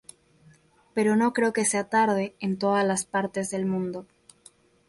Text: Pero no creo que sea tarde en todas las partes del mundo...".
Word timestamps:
Pero 0.95 1.15
no 1.15 1.31
creo 1.31 1.53
que 1.53 1.63
sea 1.63 1.87
tarde 1.87 2.35
en 2.39 2.57
todas 2.57 2.83
las 2.83 3.05
partes 3.05 3.51
del 3.51 3.67
mundo...". 3.67 4.07